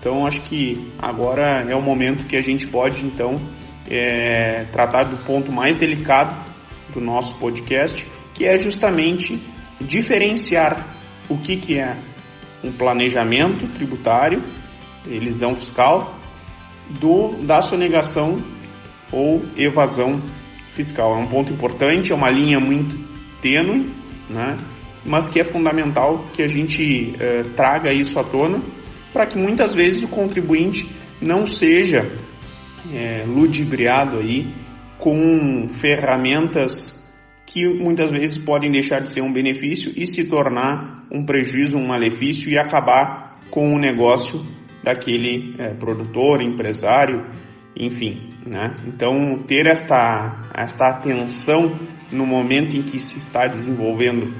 Então 0.00 0.26
acho 0.26 0.42
que 0.42 0.92
agora 0.98 1.64
é 1.66 1.74
o 1.74 1.80
momento 1.80 2.26
que 2.26 2.36
a 2.36 2.42
gente 2.42 2.66
pode 2.66 3.04
então 3.06 3.40
é, 3.88 4.66
tratar 4.72 5.04
do 5.04 5.16
ponto 5.24 5.52
mais 5.52 5.76
delicado 5.76 6.50
do 6.92 7.00
nosso 7.00 7.36
podcast, 7.36 8.06
que 8.34 8.44
é 8.44 8.58
justamente 8.58 9.40
diferenciar 9.80 10.94
o 11.28 11.38
que, 11.38 11.56
que 11.56 11.78
é 11.78 11.96
um 12.62 12.72
planejamento 12.72 13.66
tributário, 13.68 14.42
elisão 15.06 15.54
fiscal, 15.54 16.18
do 17.00 17.34
da 17.42 17.62
sonegação 17.62 18.42
ou 19.14 19.42
evasão 19.56 20.20
fiscal. 20.72 21.14
É 21.14 21.18
um 21.18 21.26
ponto 21.26 21.52
importante, 21.52 22.12
é 22.12 22.14
uma 22.14 22.30
linha 22.30 22.58
muito 22.58 22.96
tênue, 23.40 23.90
né? 24.28 24.56
mas 25.04 25.28
que 25.28 25.40
é 25.40 25.44
fundamental 25.44 26.24
que 26.32 26.42
a 26.42 26.48
gente 26.48 27.14
eh, 27.20 27.42
traga 27.54 27.92
isso 27.92 28.18
à 28.18 28.24
tona 28.24 28.60
para 29.12 29.26
que 29.26 29.38
muitas 29.38 29.74
vezes 29.74 30.02
o 30.02 30.08
contribuinte 30.08 30.88
não 31.20 31.46
seja 31.46 32.10
é, 32.92 33.24
ludibriado 33.26 34.18
aí 34.18 34.52
com 34.98 35.68
ferramentas 35.80 37.00
que 37.46 37.66
muitas 37.68 38.10
vezes 38.10 38.38
podem 38.38 38.70
deixar 38.72 39.00
de 39.00 39.10
ser 39.10 39.20
um 39.20 39.32
benefício 39.32 39.92
e 39.94 40.06
se 40.06 40.24
tornar 40.24 41.04
um 41.12 41.24
prejuízo, 41.24 41.78
um 41.78 41.86
malefício 41.86 42.50
e 42.50 42.58
acabar 42.58 43.38
com 43.50 43.72
o 43.72 43.78
negócio 43.78 44.44
daquele 44.82 45.54
é, 45.58 45.72
produtor, 45.74 46.42
empresário, 46.42 47.24
enfim, 47.76 48.28
né? 48.46 48.74
Então 48.86 49.38
ter 49.46 49.66
esta 49.66 50.40
esta 50.54 50.88
atenção 50.88 51.78
no 52.12 52.26
momento 52.26 52.76
em 52.76 52.82
que 52.82 53.00
se 53.00 53.18
está 53.18 53.46
desenvolvendo 53.46 54.32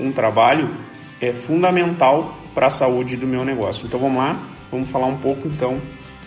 um 0.00 0.10
trabalho 0.12 0.74
é 1.20 1.32
fundamental 1.32 2.38
para 2.54 2.68
a 2.68 2.70
saúde 2.70 3.16
do 3.16 3.26
meu 3.26 3.44
negócio. 3.44 3.84
Então 3.86 4.00
vamos 4.00 4.18
lá, 4.18 4.40
vamos 4.70 4.90
falar 4.90 5.06
um 5.06 5.18
pouco 5.18 5.46
então 5.46 5.80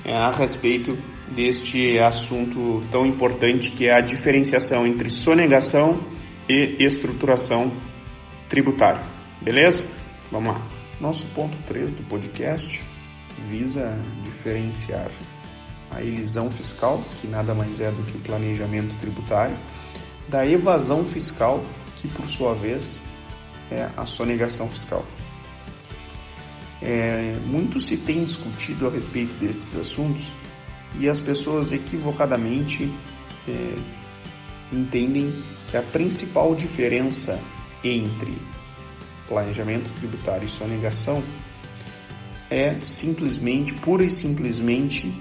é, 0.05 0.13
a 0.13 0.31
respeito 0.31 0.97
deste 1.33 1.97
assunto 1.99 2.81
tão 2.91 3.05
importante 3.05 3.71
que 3.71 3.87
é 3.87 3.93
a 3.93 4.01
diferenciação 4.01 4.85
entre 4.85 5.09
sonegação 5.09 5.99
e 6.49 6.83
estruturação 6.83 7.71
tributária. 8.49 9.01
Beleza? 9.41 9.85
Vamos 10.31 10.53
lá. 10.53 10.67
Nosso 10.99 11.25
ponto 11.27 11.57
3 11.65 11.93
do 11.93 12.03
podcast 12.03 12.81
visa 13.49 13.99
diferenciar 14.23 15.09
a 15.91 16.01
elisão 16.01 16.49
fiscal, 16.51 17.03
que 17.19 17.27
nada 17.27 17.53
mais 17.53 17.79
é 17.79 17.91
do 17.91 18.03
que 18.03 18.17
o 18.17 18.21
planejamento 18.21 18.95
tributário, 18.99 19.57
da 20.27 20.45
evasão 20.45 21.05
fiscal, 21.05 21.63
que 21.97 22.07
por 22.07 22.27
sua 22.29 22.53
vez 22.55 23.05
é 23.69 23.89
a 23.95 24.05
sonegação 24.05 24.69
fiscal. 24.69 25.05
É, 26.81 27.35
muito 27.45 27.79
se 27.79 27.95
tem 27.95 28.23
discutido 28.23 28.87
a 28.87 28.89
respeito 28.89 29.33
destes 29.35 29.75
assuntos 29.75 30.33
e 30.99 31.07
as 31.07 31.19
pessoas 31.19 31.71
equivocadamente 31.71 32.91
é, 33.47 33.75
entendem 34.73 35.31
que 35.69 35.77
a 35.77 35.81
principal 35.81 36.55
diferença 36.55 37.39
entre 37.83 38.35
planejamento 39.27 39.91
tributário 39.93 40.47
e 40.47 40.51
sonegação 40.51 41.23
é 42.49 42.77
simplesmente, 42.81 43.73
pura 43.75 44.03
e 44.03 44.09
simplesmente, 44.09 45.13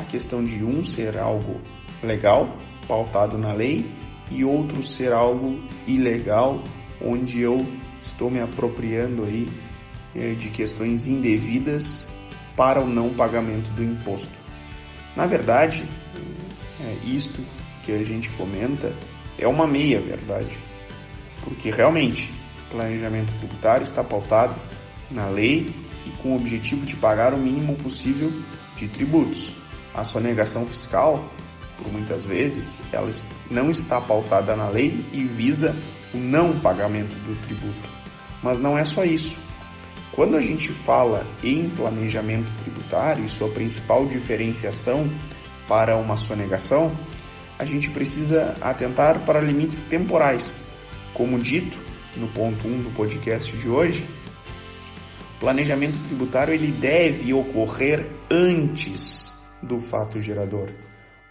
a 0.00 0.02
questão 0.02 0.42
de 0.42 0.64
um 0.64 0.82
ser 0.82 1.18
algo 1.18 1.60
legal, 2.02 2.56
pautado 2.88 3.36
na 3.36 3.52
lei, 3.52 3.84
e 4.30 4.44
outro 4.44 4.82
ser 4.82 5.12
algo 5.12 5.60
ilegal, 5.86 6.62
onde 7.00 7.40
eu 7.40 7.66
estou 8.02 8.30
me 8.30 8.40
apropriando 8.40 9.24
aí 9.24 9.48
é, 10.14 10.32
de 10.34 10.48
questões 10.48 11.06
indevidas 11.06 12.06
para 12.56 12.82
o 12.82 12.86
não 12.86 13.10
pagamento 13.10 13.68
do 13.70 13.84
imposto. 13.84 14.28
Na 15.14 15.26
verdade, 15.26 15.84
é, 16.80 17.06
isto 17.06 17.40
que 17.82 17.92
a 17.92 18.02
gente 18.04 18.30
comenta 18.30 18.94
é 19.38 19.46
uma 19.46 19.66
meia 19.66 20.00
verdade, 20.00 20.56
porque 21.44 21.70
realmente 21.70 22.32
o 22.66 22.70
planejamento 22.70 23.32
tributário 23.38 23.84
está 23.84 24.02
pautado 24.02 24.54
na 25.10 25.28
lei 25.28 25.74
e 26.06 26.10
com 26.22 26.32
o 26.32 26.36
objetivo 26.36 26.86
de 26.86 26.96
pagar 26.96 27.34
o 27.34 27.38
mínimo 27.38 27.76
possível 27.76 28.32
de 28.76 28.88
tributos. 28.88 29.59
A 30.00 30.04
sonegação 30.04 30.64
fiscal, 30.64 31.28
por 31.76 31.92
muitas 31.92 32.24
vezes, 32.24 32.74
ela 32.90 33.10
não 33.50 33.70
está 33.70 34.00
pautada 34.00 34.56
na 34.56 34.66
lei 34.66 35.04
e 35.12 35.24
visa 35.24 35.76
o 36.14 36.16
não 36.16 36.58
pagamento 36.58 37.14
do 37.16 37.38
tributo. 37.46 37.86
Mas 38.42 38.58
não 38.58 38.78
é 38.78 38.84
só 38.86 39.04
isso. 39.04 39.36
Quando 40.12 40.38
a 40.38 40.40
gente 40.40 40.70
fala 40.70 41.26
em 41.44 41.68
planejamento 41.68 42.48
tributário 42.62 43.26
e 43.26 43.28
sua 43.28 43.50
principal 43.50 44.06
diferenciação 44.06 45.06
para 45.68 45.98
uma 45.98 46.16
sonegação, 46.16 46.96
a 47.58 47.66
gente 47.66 47.90
precisa 47.90 48.54
atentar 48.58 49.26
para 49.26 49.38
limites 49.38 49.82
temporais. 49.82 50.62
Como 51.12 51.38
dito 51.38 51.78
no 52.16 52.26
ponto 52.28 52.66
1 52.66 52.80
do 52.80 52.90
podcast 52.96 53.54
de 53.54 53.68
hoje, 53.68 54.02
planejamento 55.38 55.98
tributário 56.06 56.54
ele 56.54 56.72
deve 56.72 57.34
ocorrer 57.34 58.10
antes 58.30 59.29
do 59.62 59.78
fato 59.80 60.18
gerador. 60.18 60.70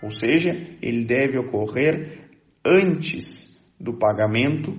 Ou 0.01 0.11
seja, 0.11 0.49
ele 0.81 1.05
deve 1.05 1.37
ocorrer 1.37 2.29
antes 2.63 3.57
do 3.79 3.93
pagamento 3.93 4.77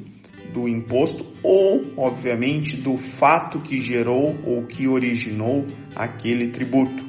do 0.52 0.69
imposto 0.69 1.25
ou, 1.42 1.92
obviamente, 1.97 2.76
do 2.76 2.97
fato 2.97 3.61
que 3.61 3.78
gerou 3.78 4.37
ou 4.45 4.64
que 4.66 4.88
originou 4.88 5.66
aquele 5.95 6.49
tributo. 6.49 7.04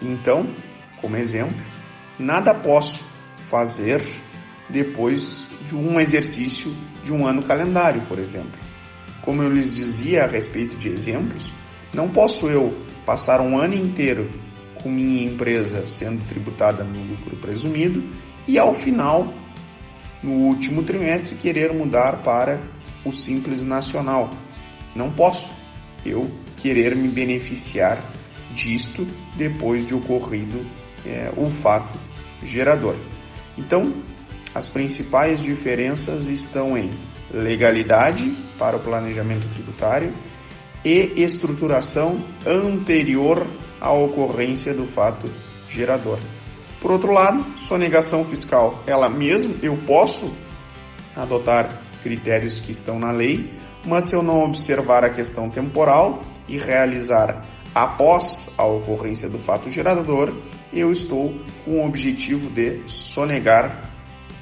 Então, 0.00 0.50
como 1.00 1.16
exemplo, 1.16 1.64
nada 2.18 2.54
posso 2.54 3.04
fazer 3.48 4.04
depois 4.68 5.46
de 5.66 5.74
um 5.74 5.98
exercício 6.00 6.72
de 7.04 7.12
um 7.12 7.26
ano 7.26 7.42
calendário, 7.42 8.02
por 8.02 8.18
exemplo. 8.18 8.58
Como 9.22 9.42
eu 9.42 9.48
lhes 9.48 9.74
dizia 9.74 10.24
a 10.24 10.26
respeito 10.26 10.76
de 10.76 10.88
exemplos, 10.88 11.44
não 11.94 12.08
posso 12.08 12.48
eu 12.48 12.76
passar 13.06 13.40
um 13.40 13.58
ano 13.58 13.74
inteiro 13.74 14.28
com 14.82 14.90
minha 14.90 15.24
empresa 15.24 15.86
sendo 15.86 16.26
tributada 16.28 16.82
no 16.82 17.02
lucro 17.02 17.36
presumido 17.36 18.02
e 18.46 18.58
ao 18.58 18.74
final, 18.74 19.32
no 20.22 20.32
último 20.32 20.82
trimestre, 20.82 21.36
querer 21.36 21.72
mudar 21.72 22.22
para 22.22 22.60
o 23.04 23.12
Simples 23.12 23.62
Nacional. 23.62 24.30
Não 24.94 25.10
posso 25.10 25.50
eu 26.04 26.30
querer 26.58 26.94
me 26.94 27.08
beneficiar 27.08 28.02
disto 28.54 29.06
depois 29.36 29.86
de 29.86 29.94
ocorrido 29.94 30.66
é, 31.06 31.32
o 31.36 31.50
fato 31.50 31.98
gerador. 32.42 32.96
Então, 33.56 33.92
as 34.54 34.68
principais 34.68 35.40
diferenças 35.40 36.26
estão 36.26 36.76
em 36.76 36.90
legalidade 37.32 38.34
para 38.58 38.76
o 38.76 38.80
planejamento 38.80 39.48
tributário 39.48 40.12
e 40.84 41.22
estruturação 41.22 42.24
anterior 42.46 43.46
à 43.80 43.92
ocorrência 43.92 44.74
do 44.74 44.86
fato 44.86 45.30
gerador. 45.68 46.18
Por 46.80 46.90
outro 46.90 47.12
lado, 47.12 47.44
sonegação 47.58 48.24
fiscal, 48.24 48.82
ela 48.86 49.08
mesmo 49.08 49.54
eu 49.62 49.76
posso 49.86 50.32
adotar 51.14 51.80
critérios 52.02 52.58
que 52.60 52.72
estão 52.72 52.98
na 52.98 53.12
lei, 53.12 53.52
mas 53.86 54.08
se 54.08 54.16
eu 54.16 54.22
não 54.22 54.42
observar 54.42 55.04
a 55.04 55.10
questão 55.10 55.48
temporal 55.48 56.22
e 56.48 56.58
realizar 56.58 57.42
após 57.74 58.50
a 58.58 58.64
ocorrência 58.64 59.28
do 59.28 59.38
fato 59.38 59.70
gerador, 59.70 60.34
eu 60.72 60.90
estou 60.90 61.34
com 61.64 61.78
o 61.78 61.86
objetivo 61.86 62.50
de 62.50 62.82
sonegar 62.86 63.90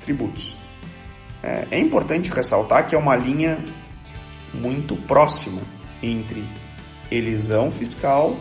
tributos. 0.02 0.56
É, 1.42 1.66
é 1.70 1.78
importante 1.78 2.30
ressaltar 2.30 2.86
que 2.86 2.94
é 2.94 2.98
uma 2.98 3.16
linha 3.16 3.62
muito 4.54 4.96
próxima 4.96 5.60
entre 6.02 6.44
elisão 7.10 7.70
fiscal, 7.70 8.36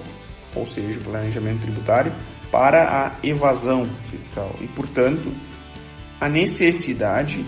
ou 0.56 0.66
seja, 0.66 1.00
planejamento 1.00 1.62
tributário, 1.62 2.14
para 2.52 2.84
a 3.06 3.28
evasão 3.28 3.86
fiscal 4.10 4.56
e, 4.60 4.68
portanto, 4.68 5.32
a 6.20 6.28
necessidade 6.28 7.46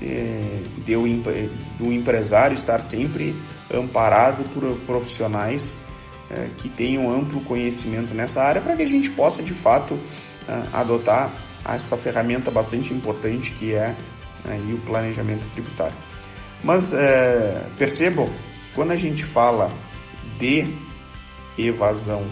é, 0.00 0.62
de, 0.84 1.50
do 1.78 1.92
empresário 1.92 2.54
estar 2.54 2.80
sempre 2.80 3.34
amparado 3.72 4.44
por 4.50 4.76
profissionais 4.86 5.78
é, 6.30 6.48
que 6.58 6.68
tenham 6.68 7.10
amplo 7.12 7.40
conhecimento 7.42 8.14
nessa 8.14 8.42
área 8.42 8.60
para 8.60 8.76
que 8.76 8.82
a 8.82 8.88
gente 8.88 9.10
possa 9.10 9.42
de 9.42 9.52
fato 9.52 9.98
é, 10.48 10.62
adotar 10.72 11.32
essa 11.64 11.96
ferramenta 11.96 12.50
bastante 12.50 12.92
importante 12.92 13.52
que 13.52 13.74
é 13.74 13.94
aí 14.44 14.72
o 14.74 14.78
planejamento 14.78 15.46
tributário. 15.52 15.94
Mas 16.62 16.92
é, 16.92 17.64
percebam, 17.78 18.28
quando 18.74 18.92
a 18.92 18.96
gente 18.96 19.24
fala 19.24 19.68
de 20.38 20.64
evasão 21.58 22.26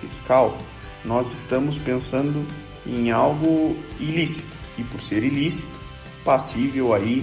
fiscal, 0.00 0.58
nós 1.04 1.32
estamos 1.32 1.78
pensando 1.78 2.46
em 2.86 3.10
algo 3.10 3.76
ilícito 4.00 4.52
e 4.76 4.84
por 4.84 5.00
ser 5.00 5.22
ilícito, 5.24 5.76
passível 6.24 6.94
aí 6.94 7.22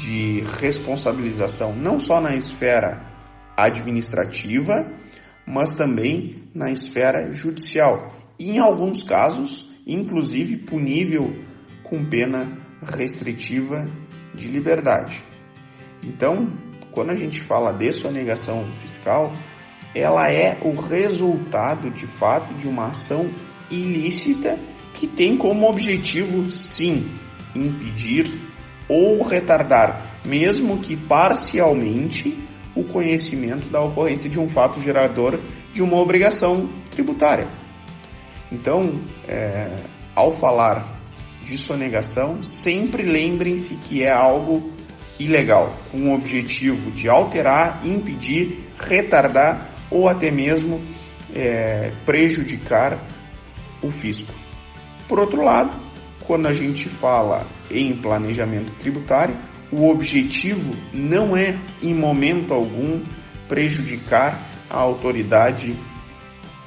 de 0.00 0.42
responsabilização 0.60 1.74
não 1.74 1.98
só 1.98 2.20
na 2.20 2.34
esfera 2.34 3.06
administrativa, 3.56 4.92
mas 5.46 5.74
também 5.74 6.44
na 6.54 6.70
esfera 6.70 7.32
judicial. 7.32 8.12
E 8.38 8.52
em 8.52 8.58
alguns 8.60 9.02
casos, 9.02 9.68
inclusive 9.86 10.58
punível 10.58 11.32
com 11.82 12.04
pena 12.04 12.46
restritiva 12.82 13.84
de 14.34 14.48
liberdade. 14.48 15.20
Então, 16.04 16.48
quando 16.98 17.10
a 17.10 17.14
gente 17.14 17.40
fala 17.40 17.72
de 17.72 17.92
sonegação 17.92 18.66
fiscal, 18.80 19.32
ela 19.94 20.32
é 20.32 20.58
o 20.64 20.72
resultado 20.72 21.92
de 21.92 22.08
fato 22.08 22.52
de 22.54 22.66
uma 22.66 22.86
ação 22.88 23.30
ilícita 23.70 24.58
que 24.94 25.06
tem 25.06 25.36
como 25.36 25.68
objetivo, 25.70 26.50
sim, 26.50 27.08
impedir 27.54 28.28
ou 28.88 29.22
retardar, 29.22 30.18
mesmo 30.26 30.78
que 30.78 30.96
parcialmente, 30.96 32.36
o 32.74 32.82
conhecimento 32.82 33.68
da 33.68 33.80
ocorrência 33.80 34.28
de 34.28 34.40
um 34.40 34.48
fato 34.48 34.80
gerador 34.80 35.38
de 35.72 35.80
uma 35.80 35.98
obrigação 35.98 36.68
tributária. 36.90 37.46
Então, 38.50 39.00
é, 39.28 39.76
ao 40.16 40.32
falar 40.32 40.98
de 41.44 41.58
sonegação, 41.58 42.42
sempre 42.42 43.04
lembrem-se 43.04 43.76
que 43.76 44.02
é 44.02 44.10
algo 44.10 44.76
ilegal, 45.18 45.74
com 45.90 46.10
o 46.10 46.14
objetivo 46.14 46.90
de 46.90 47.08
alterar, 47.08 47.80
impedir, 47.84 48.70
retardar 48.78 49.70
ou 49.90 50.08
até 50.08 50.30
mesmo 50.30 50.80
é, 51.34 51.92
prejudicar 52.06 52.98
o 53.82 53.90
fisco. 53.90 54.32
Por 55.08 55.18
outro 55.18 55.42
lado, 55.42 55.70
quando 56.26 56.46
a 56.46 56.52
gente 56.52 56.88
fala 56.88 57.46
em 57.70 57.96
planejamento 57.96 58.72
tributário, 58.78 59.36
o 59.70 59.88
objetivo 59.88 60.70
não 60.92 61.36
é, 61.36 61.58
em 61.82 61.94
momento 61.94 62.52
algum, 62.52 63.00
prejudicar 63.48 64.38
a 64.68 64.78
autoridade 64.78 65.74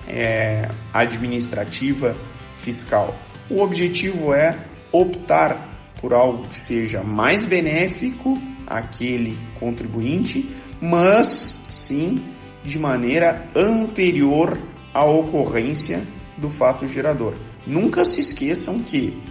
é, 0.08 0.68
administrativa 0.94 2.16
fiscal. 2.58 3.16
O 3.50 3.62
objetivo 3.62 4.34
é 4.34 4.58
optar 4.92 5.71
por 6.02 6.14
algo 6.14 6.48
que 6.48 6.60
seja 6.60 7.04
mais 7.04 7.46
benéfico 7.46 8.34
àquele 8.66 9.38
contribuinte, 9.60 10.50
mas 10.82 11.30
sim 11.64 12.16
de 12.64 12.80
maneira 12.80 13.48
anterior 13.56 14.58
à 14.94 15.06
ocorrência 15.06 16.04
do 16.38 16.50
fato 16.50 16.88
gerador. 16.88 17.36
Nunca 17.66 18.04
se 18.04 18.20
esqueçam 18.20 18.80
que 18.80 19.22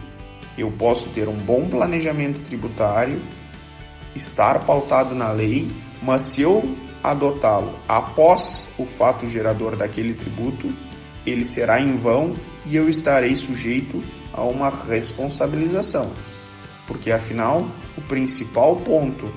eu 0.56 0.70
posso 0.70 1.08
ter 1.10 1.28
um 1.28 1.36
bom 1.36 1.68
planejamento 1.68 2.38
tributário, 2.46 3.20
estar 4.14 4.64
pautado 4.64 5.14
na 5.14 5.32
lei, 5.32 5.68
mas 6.02 6.22
se 6.22 6.42
eu 6.42 6.62
adotá-lo 7.02 7.74
após 7.88 8.68
o 8.78 8.84
fato 8.84 9.26
gerador 9.28 9.76
daquele 9.76 10.14
tributo, 10.14 10.72
ele 11.26 11.44
será 11.44 11.80
em 11.80 11.96
vão 11.96 12.34
e 12.66 12.76
eu 12.76 12.88
estarei 12.88 13.34
sujeito 13.36 14.02
a 14.32 14.42
uma 14.42 14.70
responsabilização. 14.70 16.12
Porque 16.90 17.12
afinal, 17.12 17.70
o 17.96 18.00
principal 18.00 18.74
ponto 18.74 19.32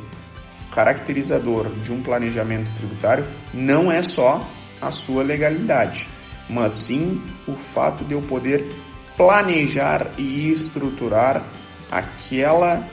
caracterizador 0.73 1.69
de 1.83 1.93
um 1.93 2.01
planejamento 2.01 2.71
tributário 2.75 3.27
não 3.53 3.91
é 3.91 4.01
só 4.01 4.43
a 4.81 4.89
sua 4.89 5.21
legalidade, 5.21 6.09
mas 6.49 6.71
sim 6.71 7.21
o 7.47 7.53
fato 7.53 8.03
de 8.05 8.15
eu 8.15 8.23
poder 8.23 8.67
planejar 9.15 10.13
e 10.17 10.51
estruturar 10.51 11.43
aquela 11.91 12.87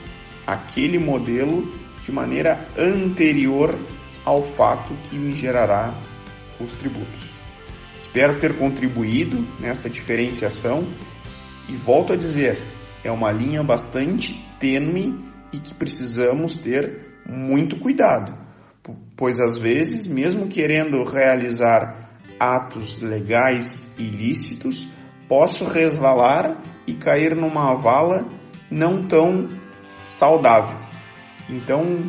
aquele 0.46 0.99
modelo 0.99 1.73
de 2.05 2.12
maneira 2.12 2.68
anterior 2.77 3.79
ao 4.27 4.42
fato 4.42 4.92
que 5.05 5.16
me 5.16 5.33
gerará 5.33 5.94
os 6.61 6.73
tributos. 6.73 7.31
Espero 7.99 8.38
ter 8.38 8.59
contribuído 8.59 9.42
nesta 9.59 9.88
diferenciação 9.88 10.87
e 11.66 11.73
volto 11.73 12.12
a 12.12 12.16
dizer, 12.16 12.61
é 13.02 13.10
uma 13.10 13.30
linha 13.30 13.62
bastante 13.62 14.34
tênue 14.58 15.18
e 15.52 15.58
que 15.58 15.74
precisamos 15.74 16.56
ter 16.56 17.20
muito 17.26 17.78
cuidado, 17.78 18.36
pois 19.16 19.38
às 19.38 19.58
vezes, 19.58 20.06
mesmo 20.06 20.48
querendo 20.48 21.02
realizar 21.04 22.10
atos 22.38 23.00
legais 23.00 23.92
ilícitos, 23.98 24.88
posso 25.28 25.64
resvalar 25.64 26.60
e 26.86 26.94
cair 26.94 27.36
numa 27.36 27.74
vala 27.76 28.26
não 28.70 29.06
tão 29.06 29.48
saudável. 30.04 30.78
Então, 31.48 32.04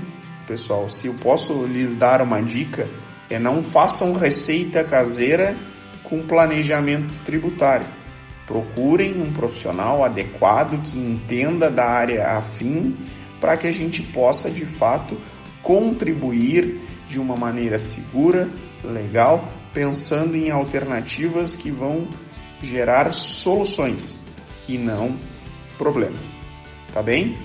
pessoal, 0.47 0.88
se 0.89 1.08
eu 1.08 1.13
posso 1.15 1.65
lhes 1.65 1.95
dar 1.95 2.21
uma 2.21 2.41
dica, 2.41 2.88
é 3.30 3.39
não 3.39 3.63
façam 3.63 4.13
receita 4.13 4.84
caseira 4.84 5.56
com 6.04 6.25
planejamento 6.25 7.13
tributário. 7.25 7.88
Procurem 8.45 9.21
um 9.21 9.32
profissional 9.32 10.04
adequado 10.04 10.82
que 10.84 10.97
entenda 10.97 11.69
da 11.69 11.86
área 11.86 12.38
afim 12.38 12.95
para 13.39 13.58
que 13.58 13.67
a 13.67 13.71
gente 13.71 14.04
possa 14.04 14.49
de 14.49 14.65
fato 14.65 15.17
contribuir 15.63 16.82
de 17.08 17.19
uma 17.19 17.36
maneira 17.36 17.77
segura, 17.77 18.49
legal, 18.84 19.49
pensando 19.73 20.36
em 20.36 20.49
alternativas 20.49 21.56
que 21.56 21.71
vão 21.71 22.08
gerar 22.62 23.12
soluções 23.13 24.17
e 24.67 24.77
não 24.77 25.15
problemas. 25.77 26.39
Tá 26.93 27.01
bem? 27.01 27.38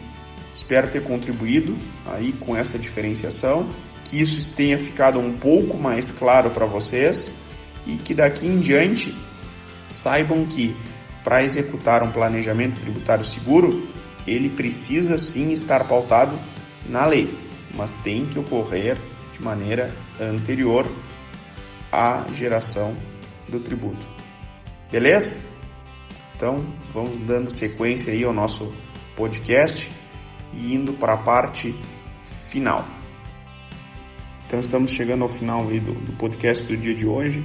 Espero 0.53 0.89
ter 0.89 1.03
contribuído 1.03 1.77
aí 2.07 2.33
com 2.33 2.57
essa 2.57 2.79
diferenciação, 2.79 3.69
que 4.05 4.21
isso 4.21 4.53
tenha 4.53 4.79
ficado 4.79 5.19
um 5.19 5.35
pouco 5.35 5.77
mais 5.77 6.11
claro 6.11 6.51
para 6.51 6.67
vocês 6.67 7.31
e 7.87 7.97
que 7.97 8.15
daqui 8.15 8.47
em 8.47 8.59
diante 8.59 9.15
saibam 10.07 10.47
que 10.47 10.77
para 11.25 11.43
executar 11.43 12.05
um 12.05 12.13
planejamento 12.13 12.81
tributário 12.81 13.25
seguro, 13.25 13.89
ele 14.25 14.49
precisa 14.49 15.19
sim 15.19 15.51
estar 15.51 15.83
pautado 15.89 16.39
na 16.89 17.05
lei, 17.05 17.37
mas 17.75 17.91
tem 18.05 18.25
que 18.25 18.39
ocorrer 18.39 18.97
de 19.33 19.45
maneira 19.45 19.93
anterior 20.21 20.87
à 21.91 22.25
geração 22.33 22.95
do 23.49 23.59
tributo. 23.59 24.07
Beleza? 24.93 25.37
Então, 26.37 26.65
vamos 26.95 27.19
dando 27.27 27.51
sequência 27.51 28.13
aí 28.13 28.23
ao 28.23 28.33
nosso 28.33 28.73
podcast 29.17 29.91
e 30.55 30.73
indo 30.73 30.93
para 30.93 31.15
a 31.15 31.19
parte 31.19 31.75
final. 32.49 32.87
Então 34.47 34.61
estamos 34.61 34.93
chegando 34.93 35.23
ao 35.23 35.29
final 35.29 35.69
aí 35.69 35.81
do, 35.81 35.93
do, 35.93 36.13
podcast 36.13 36.65
do 36.65 36.77
dia 36.77 36.95
de 36.95 37.05
hoje, 37.05 37.45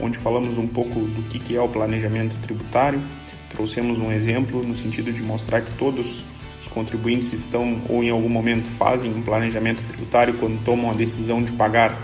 onde 0.00 0.18
falamos 0.18 0.58
um 0.58 0.66
pouco 0.66 1.00
do 1.00 1.22
que, 1.28 1.56
é 1.56 1.60
o 1.60 1.68
planejamento 1.68 2.36
tributário, 2.42 3.02
trouxemos 3.50 3.98
um 3.98 4.12
exemplo 4.12 4.62
no 4.62 4.76
sentido 4.76 5.12
de 5.12 5.22
mostrar 5.22 5.62
que 5.62 5.72
todos 5.76 6.22
os 6.60 6.68
contribuintes 6.68 7.32
estão 7.32 7.80
ou 7.88 8.02
em 8.02 8.10
algum 8.10 8.28
momento 8.28 8.68
fazem 8.76 9.12
um 9.14 9.22
planejamento 9.22 9.82
tributário 9.84 10.34
quando 10.38 10.62
tomam 10.64 10.90
a 10.90 10.94
decisão 10.94 11.42
de 11.42 11.52
pagar 11.52 11.96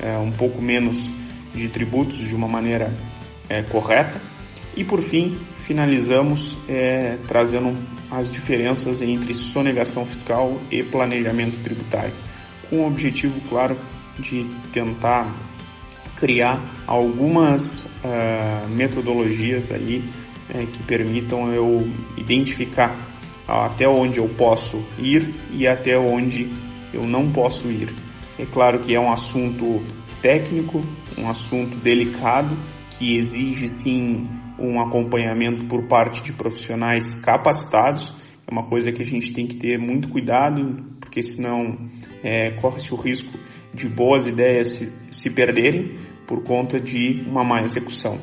é, 0.00 0.16
um 0.18 0.32
pouco 0.32 0.60
menos 0.60 0.96
de 1.54 1.68
tributos 1.68 2.18
de 2.18 2.34
uma 2.34 2.48
maneira 2.48 2.92
é, 3.48 3.62
correta. 3.62 4.20
E 4.76 4.84
por 4.84 5.00
fim, 5.00 5.38
finalizamos 5.58 6.56
é, 6.68 7.16
trazendo 7.26 7.76
as 8.10 8.30
diferenças 8.30 9.00
entre 9.00 9.34
sonegação 9.34 10.04
fiscal 10.04 10.58
e 10.70 10.82
planejamento 10.82 11.56
tributário, 11.62 12.12
com 12.68 12.80
o 12.80 12.86
objetivo, 12.86 13.40
claro, 13.48 13.76
de 14.18 14.44
tentar 14.72 15.32
criar 16.16 16.60
algumas 16.86 17.84
uh, 17.84 18.68
metodologias 18.70 19.70
aí 19.70 20.02
é, 20.48 20.64
que 20.64 20.82
permitam 20.84 21.52
eu 21.52 21.86
identificar 22.16 22.96
até 23.46 23.88
onde 23.88 24.18
eu 24.18 24.28
posso 24.28 24.82
ir 24.98 25.34
e 25.52 25.66
até 25.66 25.96
onde 25.96 26.50
eu 26.92 27.04
não 27.04 27.30
posso 27.30 27.70
ir. 27.70 27.92
É 28.38 28.44
claro 28.44 28.80
que 28.80 28.94
é 28.94 29.00
um 29.00 29.12
assunto 29.12 29.82
técnico, 30.20 30.80
um 31.16 31.28
assunto 31.28 31.76
delicado 31.76 32.56
que 32.90 33.16
exige 33.16 33.68
sim 33.68 34.28
um 34.58 34.80
acompanhamento 34.80 35.66
por 35.66 35.86
parte 35.86 36.22
de 36.22 36.32
profissionais 36.32 37.14
capacitados. 37.20 38.14
É 38.46 38.50
uma 38.50 38.64
coisa 38.64 38.90
que 38.90 39.02
a 39.02 39.04
gente 39.04 39.32
tem 39.32 39.46
que 39.46 39.56
ter 39.56 39.78
muito 39.78 40.08
cuidado, 40.08 40.84
porque 41.00 41.22
senão 41.22 41.78
é, 42.22 42.52
corre-se 42.60 42.92
o 42.92 42.96
risco 42.96 43.38
de 43.76 43.86
boas 43.88 44.26
ideias 44.26 44.72
se, 44.72 44.92
se 45.10 45.30
perderem 45.30 45.98
por 46.26 46.42
conta 46.42 46.80
de 46.80 47.22
uma 47.28 47.44
má 47.44 47.60
execução. 47.60 48.18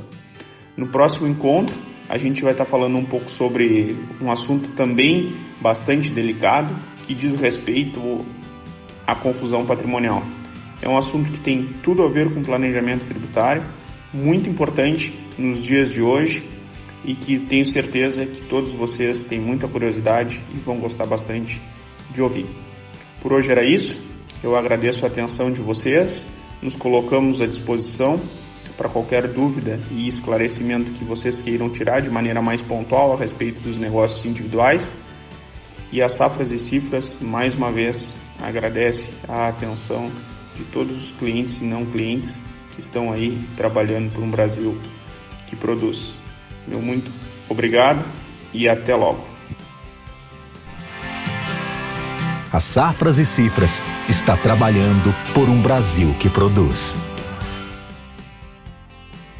No 0.75 0.87
próximo 0.87 1.27
encontro, 1.27 1.79
a 2.09 2.17
gente 2.17 2.41
vai 2.41 2.51
estar 2.51 2.65
falando 2.65 2.97
um 2.97 3.05
pouco 3.05 3.29
sobre 3.29 3.95
um 4.19 4.31
assunto 4.31 4.69
também 4.75 5.33
bastante 5.61 6.09
delicado, 6.09 6.73
que 7.05 7.13
diz 7.13 7.39
respeito 7.39 8.25
à 9.05 9.15
confusão 9.15 9.65
patrimonial. 9.65 10.23
É 10.81 10.89
um 10.89 10.97
assunto 10.97 11.31
que 11.31 11.39
tem 11.39 11.67
tudo 11.83 12.03
a 12.03 12.09
ver 12.09 12.33
com 12.33 12.41
planejamento 12.41 13.05
tributário, 13.05 13.63
muito 14.11 14.49
importante 14.49 15.13
nos 15.37 15.63
dias 15.63 15.91
de 15.91 16.01
hoje 16.01 16.43
e 17.05 17.13
que 17.13 17.39
tenho 17.39 17.65
certeza 17.65 18.25
que 18.25 18.41
todos 18.41 18.73
vocês 18.73 19.23
têm 19.23 19.39
muita 19.39 19.67
curiosidade 19.67 20.41
e 20.53 20.57
vão 20.59 20.77
gostar 20.79 21.05
bastante 21.05 21.61
de 22.11 22.21
ouvir. 22.21 22.45
Por 23.21 23.31
hoje 23.33 23.51
era 23.51 23.63
isso. 23.63 24.12
Eu 24.43 24.57
agradeço 24.57 25.05
a 25.05 25.07
atenção 25.07 25.49
de 25.49 25.61
vocês. 25.61 26.27
Nos 26.61 26.75
colocamos 26.75 27.39
à 27.39 27.45
disposição 27.45 28.19
para 28.75 28.89
qualquer 28.89 29.25
dúvida 29.27 29.79
e 29.89 30.07
esclarecimento 30.07 30.91
que 30.91 31.05
vocês 31.05 31.39
queiram 31.39 31.69
tirar 31.69 32.01
de 32.01 32.09
maneira 32.09 32.41
mais 32.41 32.61
pontual 32.61 33.13
a 33.13 33.17
respeito 33.17 33.61
dos 33.61 33.77
negócios 33.77 34.25
individuais. 34.25 34.93
E 35.93 36.01
a 36.01 36.09
Safras 36.09 36.51
e 36.51 36.59
Cifras, 36.59 37.17
mais 37.21 37.55
uma 37.55 37.71
vez, 37.71 38.13
agradece 38.41 39.09
a 39.29 39.47
atenção 39.47 40.11
de 40.57 40.65
todos 40.65 41.01
os 41.01 41.11
clientes 41.13 41.61
e 41.61 41.63
não 41.63 41.85
clientes 41.85 42.41
que 42.73 42.81
estão 42.81 43.13
aí 43.13 43.39
trabalhando 43.55 44.11
por 44.11 44.23
um 44.23 44.29
Brasil 44.29 44.77
que 45.47 45.55
produz. 45.55 46.15
Meu 46.67 46.81
muito 46.81 47.09
obrigado 47.47 48.03
e 48.53 48.67
até 48.67 48.93
logo. 48.93 49.32
A 52.53 52.59
Safras 52.59 53.17
e 53.17 53.25
Cifras 53.25 53.81
está 54.07 54.37
trabalhando 54.37 55.11
por 55.33 55.49
um 55.49 55.59
Brasil 55.59 56.15
que 56.19 56.29
produz. 56.29 56.95